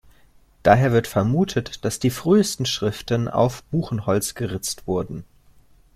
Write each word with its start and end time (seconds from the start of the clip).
Daher 0.63 0.93
wird 0.93 1.05
vermutet, 1.05 1.85
dass 1.85 1.99
die 1.99 2.09
frühesten 2.09 2.65
Schriften 2.65 3.27
auf 3.27 3.61
Buchenholz 3.65 4.33
geritzt 4.33 4.87
wurden. 4.87 5.25